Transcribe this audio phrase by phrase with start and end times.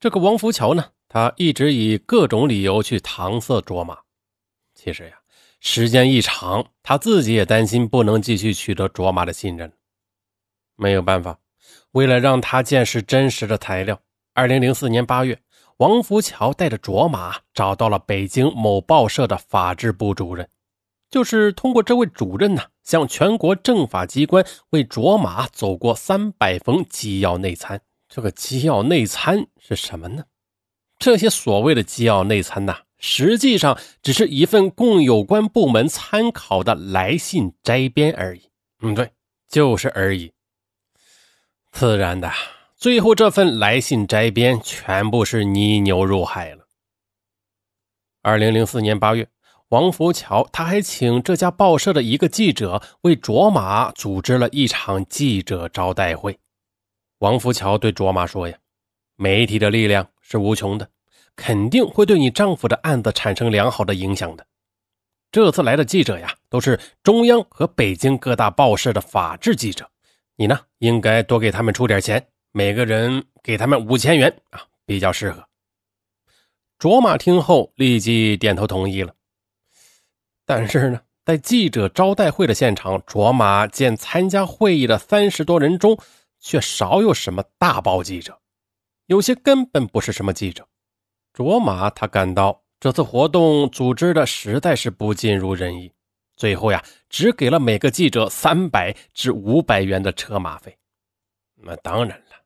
[0.00, 3.98] 这个王福桥呢，他一直以各种理由去搪塞卓玛。
[4.72, 5.18] 其实呀，
[5.58, 9.72] 时间一长，他自己也担心不能继续取得卓玛的信任。
[10.76, 11.36] 没有办法，
[11.90, 14.00] 为了让他见识真实的材料，
[14.34, 15.42] 二零零四年八月，
[15.78, 20.48] 王福桥带着卓玛找到了北京某报社的法制部主任，
[21.10, 27.82] 就是通过这位主任呢，向全国政法机关为卓玛走过三百封机要内参。
[28.08, 30.24] 这个机要内参是什么呢？
[30.98, 38.50] 这些所谓的机要内参呐，实际上只是一份供有关部门参考的来信摘编而已。
[38.80, 39.12] 嗯，对，
[39.48, 40.32] 就是而已。
[41.70, 42.32] 自然的，
[42.76, 46.66] 最后这份来信摘编全部是泥牛入海了。
[48.22, 49.28] 二零零四年八月，
[49.68, 56.38] 王福桥他还请这家报社的一个记者为卓玛组织了一场记者招待会。
[57.18, 58.56] 王福桥对卓玛说：“呀，
[59.16, 60.88] 媒体的力量是无穷的，
[61.34, 64.46] 肯定会对你丈夫的案子产生良好的影响的。
[65.32, 69.90] 这次来的记者呀，都是中央和北京各大报社的法制记者，
[70.36, 75.44] 你呢，应该多给他们出点钱，每个人给他们五千元啊，比较适合。”
[76.78, 79.12] 卓玛听后立即点头同意了。
[80.46, 85.98] 但是呢，在记者招待会的现场，卓玛见参加会议的三十多人中，
[86.48, 88.40] 却少有什么大报记者，
[89.04, 90.66] 有些根本不是什么记者。
[91.34, 95.92] 卓玛他感到这次活动组织的实在是不尽如人意，
[96.38, 100.74] 最后呀，只给了每个记者三百至五百元的车马费。
[101.54, 102.36] 那当然了，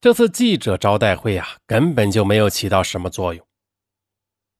[0.00, 3.46] 这次记者招待会啊，根本就没有起到什么作用。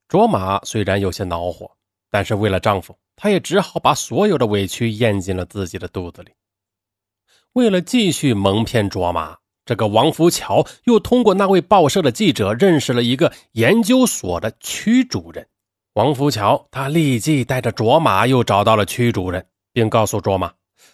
[0.06, 1.74] 卓玛虽然有些恼火，
[2.10, 6.30] 但是为了丈夫，她也只好把所有的委屈咽进了自己的肚子里。
[7.56, 15.46] 为了继续蒙骗卓玛，这个王福桥又通过那位报社的记者认识了一个研究所的区主任。
[15.94, 20.52] 王福桥他立即带着卓玛又找到了区主任，并告诉卓玛，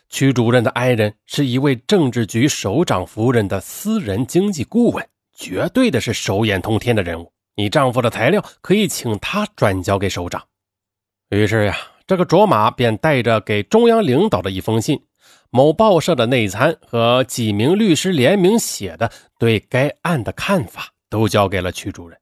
[0.09, 5.05] 区主任的爱人是一位政治局首长夫人的私人经济顾问，
[5.37, 7.33] 绝对的是手眼通天的人物。
[7.57, 10.41] 你丈夫的材料可以请他转交给首长。
[11.31, 15.03] 于是呀，这个卓玛便带着给中央领导的一封信。
[15.55, 22.19] 某报社的内参和几名律师联名写的对该案的看法，都交给了曲主任。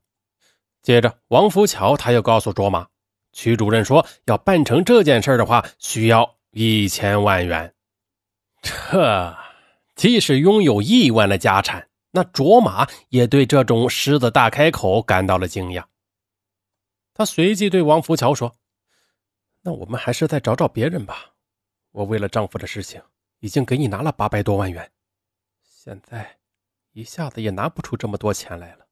[0.83, 2.89] 接着，王福桥他又告诉卓玛，
[3.33, 7.73] 曲主任说要办成这件事的话，需要一千万元。
[8.63, 9.37] 这
[9.95, 15.85] 即使拥有亿万的家产，那卓玛也对这种狮子大开口感到了惊讶。
[17.15, 18.53] 他随即对王福桥说
[19.63, 21.27] ：“那我们还是再找找别人吧。
[21.93, 23.01] 我为了丈夫的事情。”
[23.41, 24.91] 已经给你拿了八百多万元，
[25.63, 26.37] 现在
[26.93, 28.87] 一下子也拿不出这么多钱来了。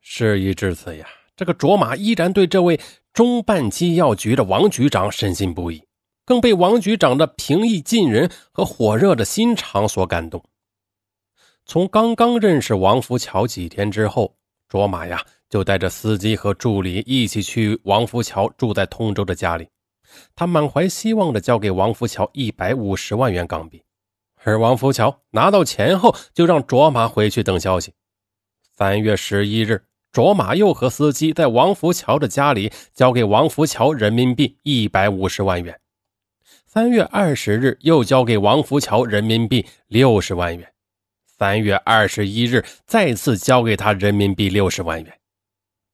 [0.00, 1.06] 事已至此呀，
[1.36, 2.80] 这个卓玛依然对这位
[3.12, 5.84] 中办机要局的王局长深信不疑，
[6.24, 10.42] 更被王局长的平易近人和火热的心肠所感动。
[11.66, 14.36] 从刚刚认识王福桥几天之后，
[14.68, 19.68] 卓玛呀就带着司机和助理一起去王福桥住在通州的家里。
[20.34, 23.82] 他满怀希望地交给王福桥一百五十万元港币，
[24.42, 27.94] 而王福桥拿到钱后，就让卓玛回去等消息。
[28.76, 35.78] 三月十一日，卓玛又和司机在王福桥的家里交给王福桥人民币一百五十万元。
[36.66, 40.72] 三月二十日，又交给王福桥人民币六十万元。
[41.26, 45.19] 三月二十一日，再次交给他人民币六十万元。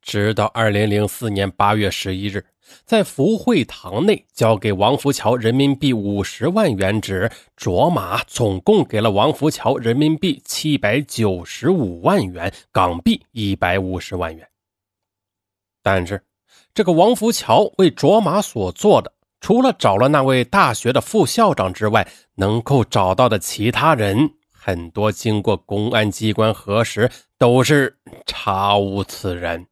[0.06, 2.42] 直到二零零四年八月十一日。
[2.84, 14.48] 在福会堂内交给王福桥人民币五十万元纸，卓玛总共给了王福桥人民币七百九十五万元，港币一百五十万元。
[15.80, 16.20] 但是，
[16.74, 27.08] 这个王福桥为卓玛所做的，除了找了那位大学的副校长之外，能够找到的其他人，很多经过公安机关核实，
[27.38, 27.96] 都是
[28.26, 29.64] 查无此人。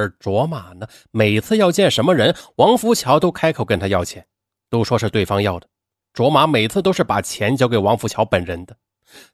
[0.00, 4.26] 而卓玛呢，每次要见什么人，王福桥都开口跟他要钱，
[4.70, 5.68] 都说是对方要的。
[6.14, 8.76] 卓玛每次都是把钱交给王福桥本人的，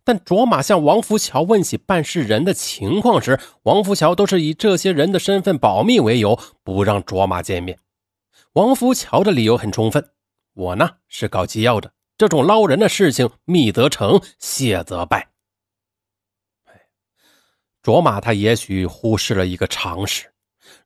[0.05, 7.79] 但卓玛向王福桥问起办事人的情况时，王福桥都是以这些人的身份保密为由，不让卓玛见面。
[8.55, 10.11] 王福桥的理由很充分：
[10.55, 15.31] 我呢是搞机要的，这种捞人的事情，密则成，谢则败。
[17.83, 20.33] 卓玛他也许忽视了一个常识。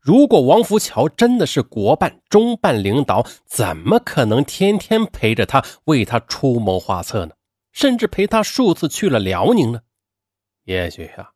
[0.00, 7.34] 如果王福桥真的是国办、中办领导，怎么可能天天陪着他，为他出谋划策呢？
[7.72, 9.82] 甚至陪他数次去了辽宁呢？
[10.64, 11.32] 也许啊，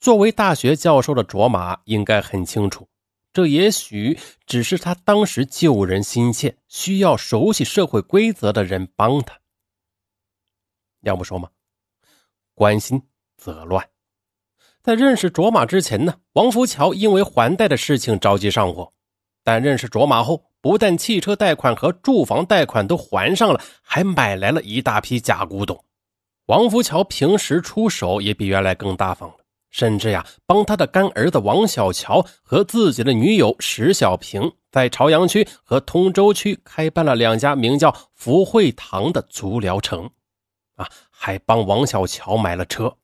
[0.00, 2.88] 作为大学教授的卓玛应该很清楚，
[3.32, 9.38] 这也许只是他当时救人心切、需要熟悉社会规则的人帮他。
[11.02, 11.50] 要不说嘛，
[12.54, 13.02] 关心
[13.36, 13.88] 则乱。
[14.88, 18.90] 在认识卓玛之前呢，王福桥因为还贷的事情着急上火，
[19.44, 25.84] 但认识卓玛后，不但汽车贷款和住房贷款都还上了，还买来了一大批假古董。
[26.46, 29.34] 王福桥平时出手也比原来更大方了，
[29.68, 40.08] 甚至呀，帮他的干儿子王小桥和自己的女友石小平在朝阳区和通州区开办了两家名叫福惠堂的足疗城，
[40.76, 42.96] 啊，还帮王小桥买了车。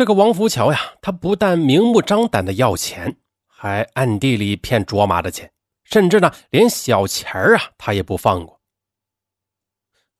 [0.00, 5.52] 这个王福桥呀，他不但明目张胆的要钱，还暗地里骗卓玛的钱，
[5.84, 8.58] 甚至呢，连小钱啊，他也不放过。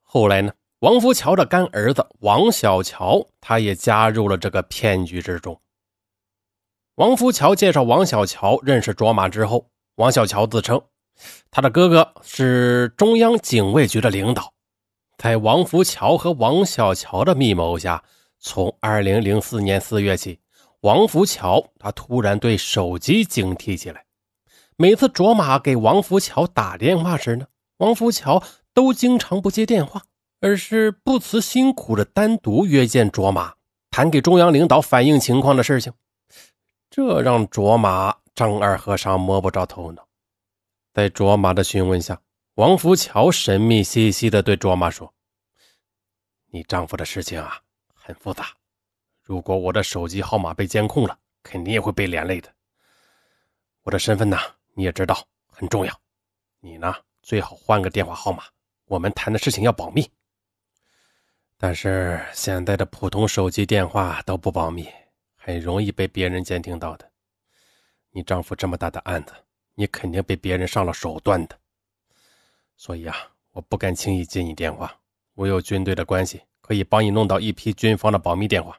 [0.02, 0.52] 后来呢？
[0.80, 5.58] 王福桥的干儿子王小桥，他也加入了这个骗局之中。
[6.96, 10.78] 王福桥介绍王小桥认识卓玛之后，王小桥自称
[11.50, 14.52] 他的哥哥是中央警卫局的领导。
[15.16, 18.04] 在王福桥和王小桥的密谋下，
[18.40, 20.40] 从2004年4月起，
[20.80, 24.04] 王福桥他突然对手机警惕起来。
[24.76, 27.46] 每次卓玛给王福桥打电话时呢，
[27.76, 28.42] 王福桥
[28.74, 30.02] 都经常不接电话。
[30.42, 33.52] 而是不辞辛苦的单独约见卓玛，
[33.90, 35.92] 谈给中央领导反映情况的事情，
[36.88, 40.08] 这让卓玛丈二和尚摸不着头脑。
[40.94, 42.22] 在卓玛的询问下，
[42.54, 45.12] 王福桥神秘兮兮的对卓玛说
[46.50, 47.60] ：“你丈夫的事情啊，
[48.10, 48.52] 很复杂。
[49.22, 52.52] 如果我的手机号码被监控了，肯定也会被连累的。
[53.82, 54.36] 我的身份呢，
[54.74, 56.00] 你也知道很重要。
[56.58, 56.92] 你呢，
[57.22, 58.42] 最好换个电话号码，
[58.86, 60.10] 我们谈的事情要保密。”
[61.56, 64.88] 但是现在的普通手机电话都不保密，
[65.36, 67.08] 很容易被别人监听到的。
[68.10, 69.32] 你丈夫这么大的案子，
[69.74, 71.56] 你肯定被别人上了手段的。
[72.76, 73.16] 所以啊，
[73.52, 74.98] 我不敢轻易接你电话。
[75.34, 78.78] 我有军队的关系，可以帮你弄到一批军方的保密电话。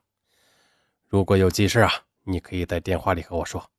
[1.09, 1.91] 如果有急事啊，
[2.23, 3.69] 你可以在电话里和我说。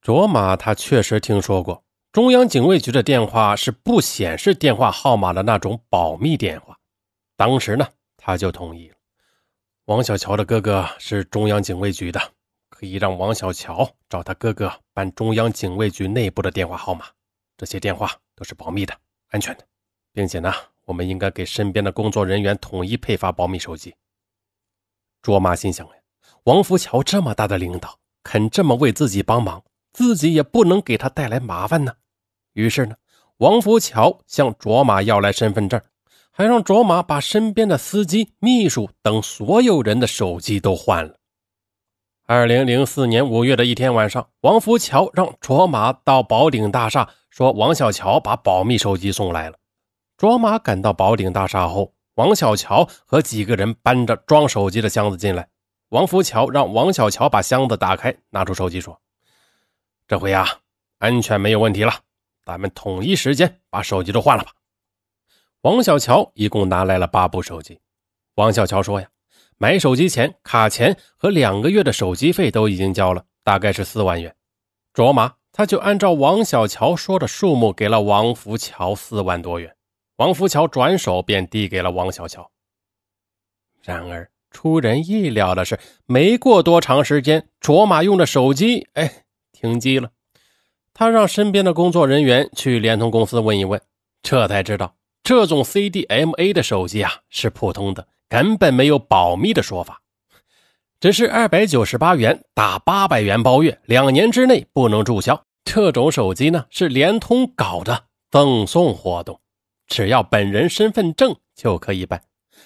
[0.00, 1.82] 卓玛他确实听说过
[2.12, 6.78] 中央警卫局的电话是不显示电话号码的那种保密电话，
[7.34, 7.88] 当时呢。
[8.16, 8.94] 他就同意了。
[9.86, 12.20] 王小乔的哥哥是中央警卫局的，
[12.68, 17.06] 可以让王小乔找他哥哥办中央警卫局内部的电话号码。
[17.56, 18.96] 这些电话都是保密的、
[19.30, 19.66] 安全的，
[20.12, 20.54] 并且呢，
[20.86, 23.94] 我们应该给身边的工作人员统一配发保密手机。
[25.20, 25.92] 卓玛心想呀，
[26.44, 29.62] 王福桥这么大的领导，肯这么为自己帮忙，
[29.92, 31.94] 自己也不能给他带来麻烦呢。
[32.54, 32.96] 于是呢，
[33.36, 35.78] 王福桥向卓玛要来身份证。
[36.38, 41.16] 还让卓玛把身边的司机、秘书等所有人的手机都换了。
[42.26, 49.56] 二零零四年五月的一天晚上，王福桥让卓玛到宝鼎大厦，说王小乔把保密手机送来了。
[50.16, 55.46] 卓玛赶到宝鼎大厦后，王小乔和几个人搬着装手机的箱子进来。
[55.90, 58.98] 王福桥让王小乔把箱子打开，拿出手机说
[60.08, 60.48] ：“这回啊，
[60.98, 61.92] 安全没有问题了，
[62.46, 64.52] 咱们统一时间把手机都换了吧。”
[65.60, 67.78] 王小乔一共拿来了八部手机。
[68.36, 69.08] 王小乔说：“呀，
[69.58, 74.34] 买手机钱、卡钱和两个月的手机费都已经交了，大概是四万元。”
[74.94, 79.75] 卓玛他就按照王小乔说的数目给了王福桥四万多元。
[80.16, 82.50] 王福桥转手便递给了王小乔。
[83.82, 90.10] 然而出人意料的是，没过多长时间，卓玛用的手机哎停机了。
[90.94, 93.80] 他让身边的工作人员去联通公司问一问，
[94.22, 94.96] 这才知道。
[95.22, 100.00] 这种 CDMA 的手机啊是普通的，根本没有保密的说法，
[101.00, 105.44] 只是二百九十八元打八百元包月，两年之内不能注销。
[105.64, 109.38] 这种手机呢是联通搞的赠送活动，
[109.86, 112.22] 只要本人身份证就可以办，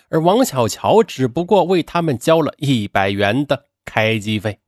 [0.09, 4.61] 而王小乔只不过为他们交了一百元的开机费。